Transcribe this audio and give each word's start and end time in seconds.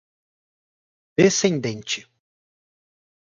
descendente 1.19 2.07